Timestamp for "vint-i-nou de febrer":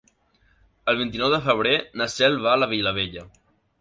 1.01-1.75